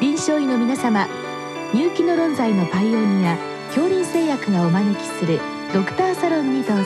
[0.00, 1.06] 臨床医の皆様
[1.74, 5.38] 入気の論剤のパイオニア恐林製薬がお招きする
[5.74, 6.84] ドクターサロンにどうぞ。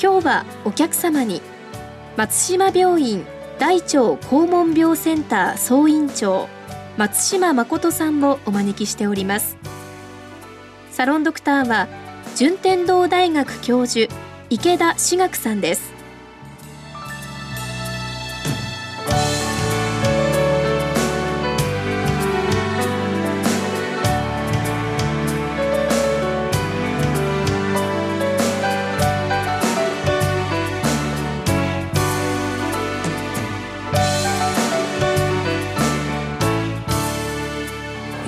[0.00, 1.42] 今日はお客様に
[2.16, 3.26] 松島病院
[3.58, 6.48] 大腸肛門病センター総院長
[6.96, 9.58] 松島誠さんをお招きしております。
[10.90, 11.88] サロンドクターは
[12.36, 14.10] 順天堂大学教授
[14.48, 15.95] 池田志学さんです。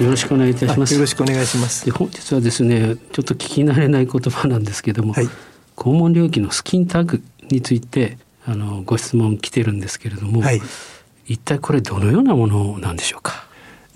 [0.00, 0.94] よろしくお願いいたします。
[0.94, 1.84] よろしくお願いします。
[1.84, 5.28] で本日はですね、ちょっと聞き慣れない言葉なんですけども、はい、
[5.76, 8.16] 肛門領域のスキンタグについて
[8.46, 10.60] あのご質問来てるんですけれども、はい、
[11.26, 13.47] 一体これどのようなものなんでしょうか？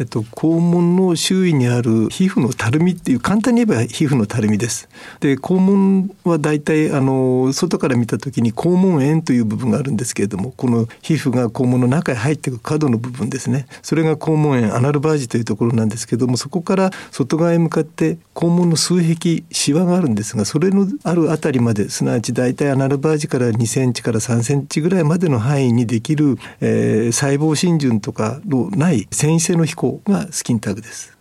[0.02, 4.88] えっと、肛門の周囲にある皮膚のたるみっていう簡単に言えば皮膚のたるみです。
[5.20, 31.16] で肛門はだいたいあの外から見た時に肛門炎という部分があるんですけれどもこの皮膚が肛門の中へ入っていく角の部分ですねそれが肛門炎アナルバージというところなんですけどもそこから外側へ向かって肛門の数壁シワがあるんですがそれのあるあたりまですなわちだいたいアナルバージから2センチから3センチぐらいまでの範囲にできる、えー、細胞浸潤とかのない繊維性の飛行がスキンタグです。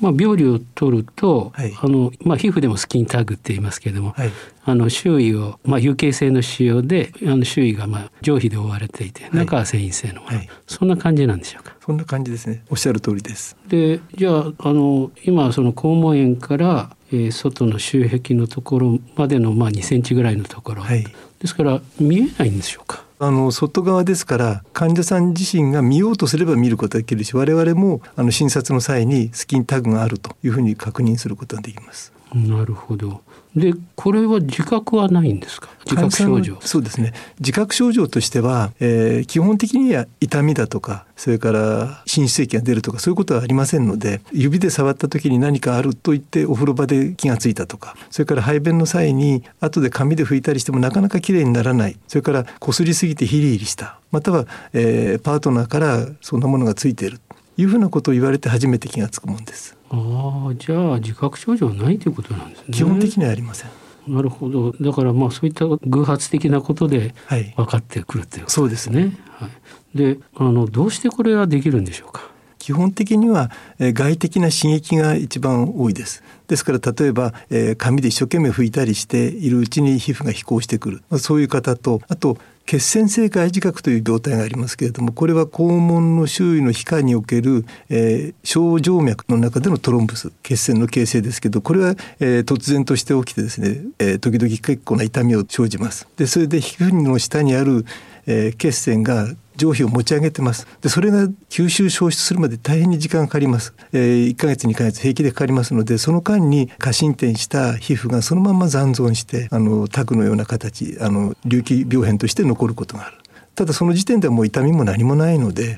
[0.00, 4.32] まあ、病理を取ると、はい、あのまあ、皮膚でもスキンタグって言いますけれども、はい、
[4.64, 11.76] あの周囲を、まあ、有形性の仕様であの周囲がまあ上皮で覆われていて、中は繊維性のもの、はい、そんな感じなんでしょうか？
[11.80, 12.64] そんな感じですね。
[12.68, 13.56] おっしゃる通りです。
[13.68, 23.04] でじゃああの今その肛門炎から、えー、外の周壁のところまでの、まあ、2センチぐらいのところ、ですから見えないんでしょうか？
[23.24, 32.12] あの外側ですから患者さん自身が見ようとすれば見ることができるし我々もあの診察の際にスキンタグがあるというふうに確認することができます。
[32.34, 33.20] なるほど。
[33.54, 35.68] でこれは自覚はないんですか？
[35.84, 36.58] 自覚症状。
[36.62, 37.12] そうですね。
[37.38, 51.98] 自覚症状としては、えー、基本的には痛みだとかそれから滲出液が出るとかそういうことはありませんので指で触った時に何かあると言ってお風呂場で気がついたとかそれから排便の際に後で紙で拭いたりしてもなかなかきれいにならない。
[52.08, 53.98] それからこすりすぎてヒリヒリした。
[54.10, 57.20] または、えー、パートナーからそんなものがついている。
[57.56, 59.76] いうふうなことを言われて初めて気がつくもんです。
[59.90, 62.64] ああ、じゃあ自覚症状はないということなんですね。
[62.72, 63.70] 基本的にはありません。
[64.08, 64.72] なるほど。
[64.72, 67.14] だからまあそういった偶発的なことで
[67.56, 69.00] 分かってくるということですね。
[69.00, 69.18] はい、そうですね。
[69.30, 69.48] は
[69.94, 69.98] い。
[69.98, 72.30] で、あのどうしてこれはできるんでしょうか？
[72.58, 76.22] 基本的には外的な刺激が一番多いです。
[76.46, 96.06] ですから例えば、えー、紙で一生懸命拭いたりしているうちに皮膚が飛行してくる、まあ、そういう方とあと血栓性外耳覚という病態がありますけれどもこれは肛門の周囲の皮下における、えー、小静脈の中でのトロンブス血栓の形成ですけどこれは、えー、突然として起きてですね、えー、時々結構な痛みを生じます。
[96.16, 97.84] でそれで皮膚の下にある、
[98.26, 100.66] えー、血栓が上皮を持ち上げてます。
[100.80, 113.16] でそれが吸収消失するまで大変に時間がかかります、えー、1ヶ月2ヶ月平気でかかりますのでその間に過伸展した皮膚がそのまま残存してあのタグのような形あの隆起病変として残ることがある。
[113.54, 115.76] ただその時点ではもう痛みも何もないので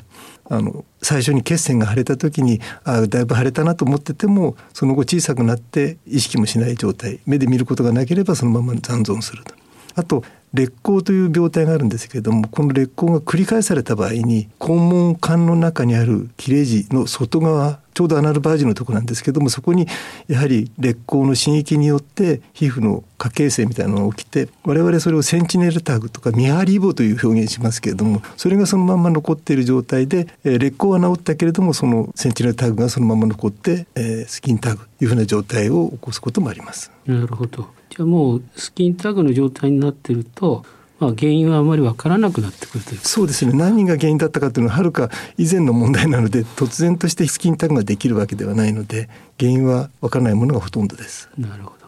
[0.48, 9.54] あの最初に血栓が腫れた時にあだいぶ腫れたなと思っててもその後小さくなって意識もしない状態目で見ることがなければそのまま残存すると。
[9.96, 10.24] あと
[10.54, 19.87] 劣行という病態があるんですけれどもこの劣行が繰り返された場合に肛門管の中にある切れ字の外側ちょうどアナルバージンのとこなんですけどもそこに
[20.28, 36.91] やはり劣行の刺激によって皮膚の過形成みたいなのが起きて我々それをセンチネルタグとか見張りイボという表現しますけれどもそれがそのまま残っている状態で、えー、劣行は治ったけれどもそのセンチネルタグがそのまま残って、え、スキンタグというふうな状態を起こすこともあります。
[37.06, 40.65] なるほどじゃあもうスキンタグの状態になってると
[41.00, 43.01] まあ、原因はあまり分からなくなってくるという。
[43.01, 43.53] そうですね。
[43.53, 49.09] 何が原因だったかというのははるか以前の問題なので突然としてスキンタグができるわけではないので
[49.39, 51.28] 原因は分からないものがほとんどです。
[51.36, 51.86] なるほど。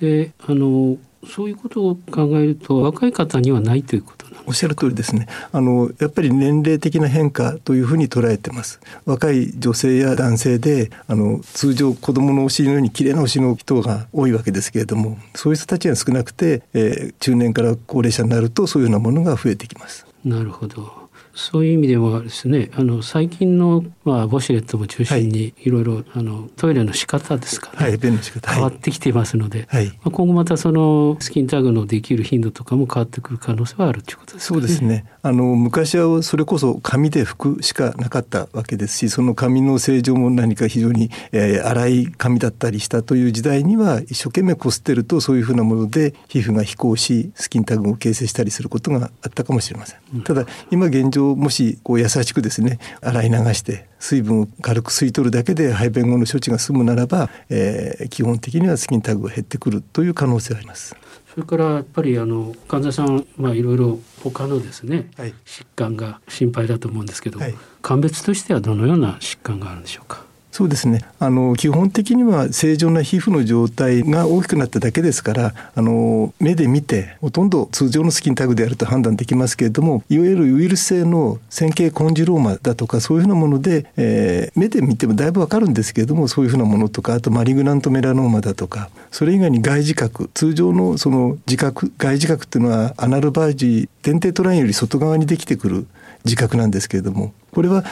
[0.00, 5.26] であのそういうことを考えると若い方にはないということおっしゃる通りですね。
[5.52, 8.80] あのやっぱり年齢的な変化というふうに捉えてます。
[9.04, 20.06] 若い女性や男性であの通常子供のお尻のように綺麗なお尻の人が多いわけですけれどもそういう人たちが少なくて、えー、中年から高齢者になるとそういうようなものが増えてきます。
[20.24, 21.05] なるほど
[21.36, 25.70] そういう意味ではですねあの最近の、まあ、ウォシュレットも中心にい。
[25.70, 35.04] ろいろ、あのトイレの仕方ですかね、はい、変わってきていますので、はい、まあ、今後またそのスキンタグのできる頻度とかも変わってくる可能性はあるということですか、ね、そうですね。
[35.22, 60.94] あの昔はそれこそ紙で拭くしかなかったわけですしその紙の正常も何か非常に、えー、粗い紙だったりしたという時代には一生懸命こすってるとそういうふうなもので皮膚が飛行しスキンタグを形成したりすることがあったかもしれません、ただ今現状もしこう優しくですね洗い流して水分を軽く吸い取るだけで排便後の処置が済むならば、えー、基本的にはスキンタグが減ってくるという可能性があります。
[61.34, 70.25] それからやっぱりあの患者さんまあいろいろ他のですね、はい、疾患が心配だと思うんですけど、はい、鑑別としてはどのような疾患があるんでしょうか？
[70.56, 71.04] そうですね。
[71.18, 95.86] あの基本的には正常な皮膚の状態が大きくなっただけですからあの目で見てほとんど通常のスキンタグであると判断できますけれどもいわゆるウイルス性の線形コンジローマだとかそういうふうなもので、えー、目で見てもだいぶわかるんですけれどもそういうふうなものとかあとマリグナントメラノーマだとかそれ以外に外耳覚通常のその自覚外耳覚っていうのはアナルバージ電底トラインより外側にできてくる
[96.24, 97.84] 自覚なんですけれどもこれは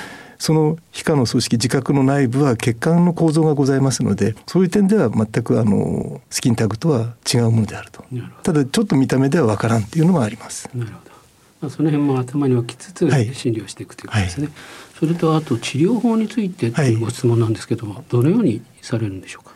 [0.44, 8.04] その皮下の組織自覚の内部は血管の構造がございますのでそういう点では全くあのスキンタグとは違うものであると。
[8.42, 10.68] ただちょっと見た目では分からんっていうのはあります。
[10.74, 11.10] なるほど。
[11.62, 14.54] まあ、その辺も頭に置きつつ診療していくということですね、はい、
[14.98, 19.46] それとあと治療法についてというご質問なんですけども、はい、どのようにされるんでしょう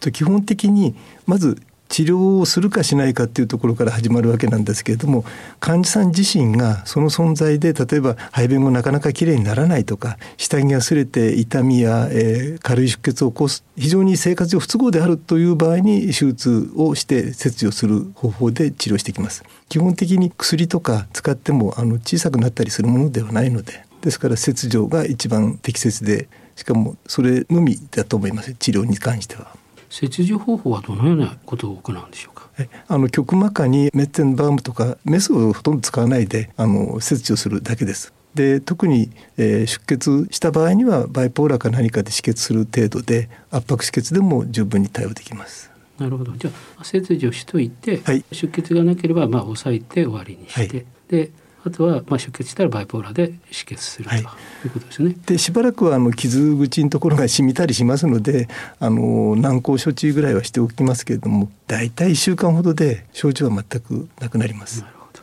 [0.00, 0.10] か？
[0.10, 0.96] 基本的に
[1.26, 1.62] まず
[1.94, 5.24] 治療をするかしないかっていうところから始まるわけなんですけれども
[5.60, 19.44] 患者さん自身がその存在で例えば排便後なかなかきれいにならないとか下着が擦れて痛みや、えー、軽い出血を起こす非常に生活上不都合であるという場合に手術をして切除する方法で治療してきます。
[19.68, 26.26] 基本的に薬とか使ってもあの小さくなったりするものではないのでですから切除が一番適切で
[26.56, 29.62] しかもそれのみだと思います治療に関しては。
[29.94, 32.48] 切除方法はどのようなことを行うんでしょうか？
[32.88, 38.12] あの極膜下にメッテンバームとかメスをほとんど使わないであの切除するだけです。
[38.34, 45.70] で特に、えー、出血した場合にはバイポーラーか何かで止血する程度で圧迫止血でも十分に対応できます。
[45.96, 46.32] なるほど。
[46.32, 51.30] じゃあ切除しといて、はい、出血がなければまあ抑えて終わりにして、はい、で
[51.66, 54.28] あとはまあ出血したらバイポーラーで止血する、はい、と
[54.66, 55.16] いうことですね。
[55.26, 64.82] でしばらくはあの傷口のところが染みたりしますのであの軟膏処置ぐらいはしておきますけれども大体1週間ほどで症状は全くなくなります。
[64.82, 65.20] なるほど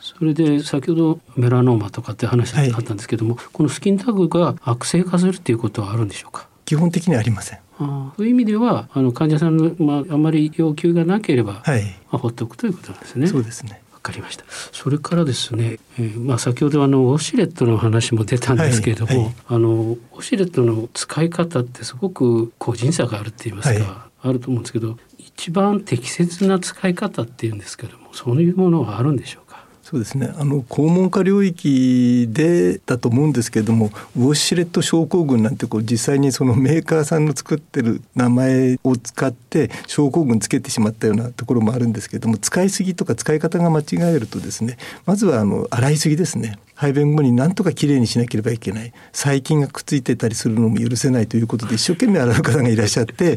[0.00, 6.48] それで先ほどメラノーマとかって話があったんですけども、はい、このスキンタグが悪性化するっていうことはあるんでしょうか？
[6.64, 7.58] 基本的にはありません。
[7.78, 13.26] あそういう意味ではあの患者さんの、まあ、あまり要求がなければ、はいまあ、放っておくということなんですね。
[13.26, 14.44] そうですねかりました。
[14.72, 29.47] それからですね、えー、まあ先ほどあのウォシュレットの話も出たんですけれども、はいはい、あのウォシュレットの使い方ってすごく個人差があるって言いますか、はい、あると思うんですけど、一番適切な使い方っていうんですけども、そういうものはあるんでしょう
[29.82, 30.30] そうですね。
[30.36, 33.86] あの肛門下領域でだと思うんですけれども
[34.16, 43.84] ウォッシュレット症候群なんてこう実際にそのメーカーさんの作ってる名前を使って症候群つけてしまったようなところもあるんですけれども使いすぎとか使い方が間違
[44.14, 44.76] えるとですね
[45.06, 46.58] まずはあの洗いすぎですね。
[46.78, 48.92] 排便後に何とかきれいにしなければいけない。
[49.12, 53.36] 細菌がくっついてたりするのも許せないということで一生懸命洗う方がいらっしゃって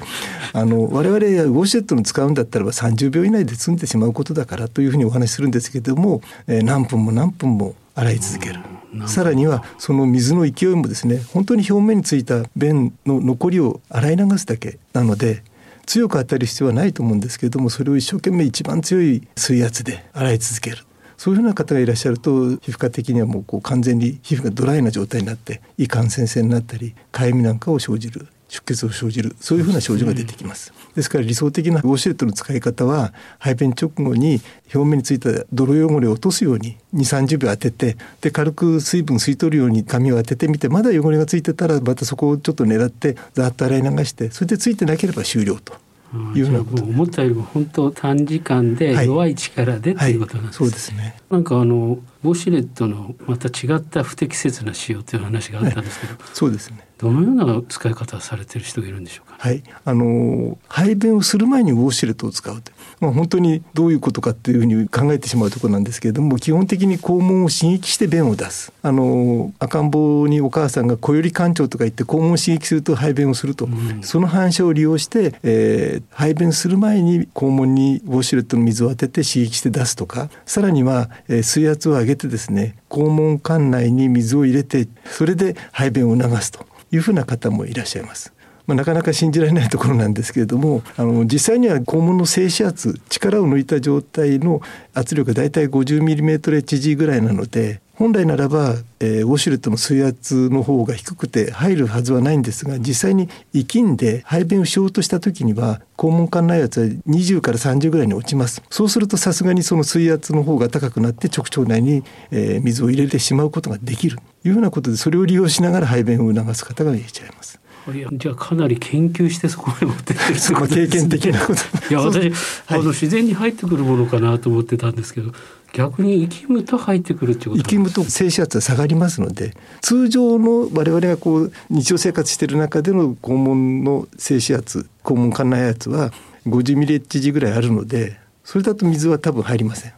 [0.54, 8.60] あの我々ウォシュレットの使うんだったらば30秒以内で済んでしまうことだからというふうにお話しするんですけれども、えー、何分も何分も洗い続ける。
[9.08, 15.44] さらにはその水の勢いもですね本当に表面についた便の残りを洗い流すだけなので
[15.88, 20.86] 強く当たる必要はないと思うんですけれどもそれを一生懸命一番強い水圧で洗い続ける
[21.22, 34.42] そういうふうな方がいらっしゃると皮膚科的にはもうこう完全に皮膚がドライな状態になって胃感染性になったりかゆみなんかを生じる出血を生じるそういうふうな症状が出てきます、ですから理想的なウォシュレットの使い方は排便直後に
[34.74, 45.91] 表面についた泥汚れを落とすように2 3 0秒当ててで軽く水分吸い取るように髪を当ててみてまだ汚れがついてたらまたそこをちょっと狙ってざっと洗い流してそれでついてなければ終了と。
[46.36, 50.72] いうような思ったよりも本当短時間で弱い力で、はい、っていうことなんです、はい。
[50.72, 51.16] はい、そうですね。
[51.30, 56.86] なんかあのウォシュレットのまた違った不適切な使用という話があったんですけど、そうですね。
[56.98, 62.62] どのような使い方されてる人がいるんでしょうか、はい、あの排便をする前にウォシュレットを使う
[63.02, 68.72] まあ、本当にどういうことかっていうふうに考えてしまうところなんですけれども基本的に肛門を刺激して便を出す。
[68.84, 88.34] あの赤ん坊にお母さんが小より干潮とか言って肛門を刺激すると排便をすると、うん、その反射を利用して、えー、排便する前に肛門にウォシュレットの水を当てて刺激して出すとかさらには、え、水圧を上げてですね肛門管内に水を入れてそれで排便を促すというふうな方もいらっしゃいます。
[88.68, 94.62] まあ、なかなか信じられないところなんですけれどもあの実際には肛門の静止圧力を抜いた状態の
[94.94, 108.64] 圧力がだいたい 50mmHg ぐらいなので本来ならば、えー、ウォシュレットの水圧の方が低くて入るはずはないんですが実際に生きんで排便をしようとした時には肛門管内圧は20から30ぐらいに落ちます。
[108.72, 114.18] そうするとさすがにその水圧の方が高くなって直腸内に、えー、水を入れてしまうことができる。
[114.42, 117.62] というふうなことでそれを利用しながら排便を促す方がいらっしゃいます。
[117.94, 121.62] いやじゃあかなり研究してそこまで持ってってる そこ経験的なこと。
[121.90, 122.30] いや私、
[122.66, 125.32] はい、あの自然に入ってくるものかなと思ってたんですけど
[125.74, 136.12] 逆に生きむと入ってくるってこと生きむと静止圧は下がりますので通常の我々がこう日常生活している中での肛門の静止圧肛門管内圧は
[136.48, 139.94] 50ミリエッジぐらいあるのでそれだと水は多分入りません。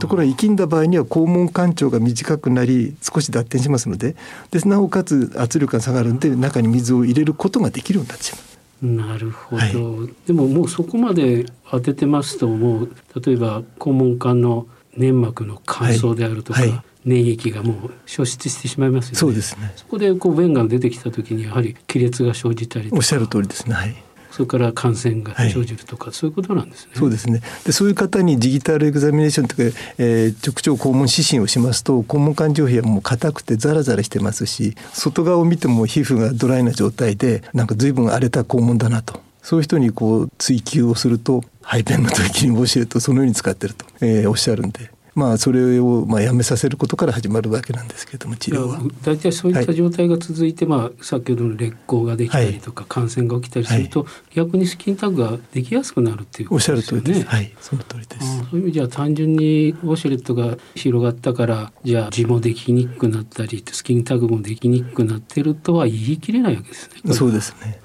[0.00, 4.16] ところが生きんだ場合には肛門管長が短くなり少し脱点しますので
[4.50, 8.48] でなおかつ圧力が下がるんで中に水を入れることができるようになってしまう。
[8.80, 9.66] なるほど、は
[10.04, 12.90] い、でももうそこまで当ててますともう
[13.24, 19.18] 例えば肛門管の粘膜の乾燥であるとか、はいはい、粘液がもう消失してしまいますよね。
[19.18, 19.72] そうですね。
[19.76, 23.74] そこでこう便が出てきた時にやはり亀裂が生じたりおっしゃる通りですね。
[23.74, 23.96] はい。
[24.30, 26.92] それから感染が生じるとか、はい、そういうことなんですね。
[26.94, 27.40] そうですね。
[27.64, 29.62] でそういう方にジギタルエグザミネーションとか、
[29.98, 48.78] えー、直腸肛門指針をしますと肛門管上皮はもう硬くてザラザラしてますし外側を見ても皮膚がドライな状態でなんか随分荒れた肛門だなとそういう人にこう追求をすると排便の時にウォシュレットそのように使ってると、えー、おっしゃるんでまあ、それをまあやめさせることから始まるわけなんですけれども治療は。
[49.02, 56.78] 大体そういった状態が続いて、はい、まあ、先ほどの劣行ができたりとか、はい、感染が起きたりすると、はい、逆にスキンタグができやすくなるっていうことですよね。
[56.78, 57.26] おっしゃる通りです。
[57.26, 58.38] はい、その通りです。
[58.38, 67.12] そういう意味じゃ単純にウォシュレットが広がったからじゃあ痔もできにくくなったりスキンタグもできにくくなってるとは言い切れないわけですね。
[67.12, 67.80] そうですね。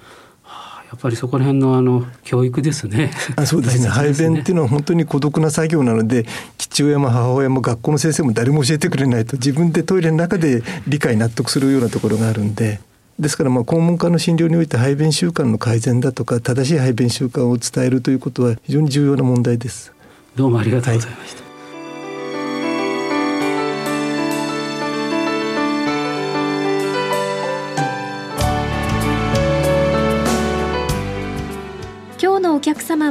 [0.94, 3.10] やっぱりそこら辺のあの教育ですね。
[3.36, 3.88] あそうですね。
[3.88, 6.24] 排便っていうのは本当に孤独な作業なので、
[6.60, 12.80] 父親も母親も学校の先生も誰も教えてくれないと自分でトイレの中で理解納得するようなところがあるんで。
[13.20, 19.92] ですからまあ肛門科の診療において排便習慣の改善だとか正しい排便習慣を伝えるということは非常に重要な問題です。
[20.36, 21.38] どうもありがとうございました。
[21.38, 21.43] はい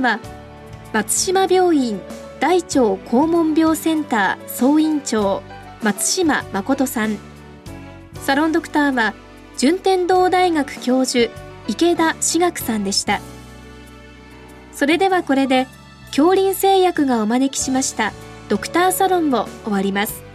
[0.03, 0.21] は
[0.93, 2.01] 松島病院
[2.41, 5.43] 大腸肛門病センター総院長
[5.83, 7.17] 松島誠さん。
[8.21, 9.15] サロンドクターは
[9.57, 11.33] 順天堂大学教授
[11.69, 13.21] 池田志学さんでした。
[14.73, 15.67] それではこれで
[16.09, 18.13] 恐林製薬がお招きしました
[18.49, 20.32] ドクターサロンを終わります。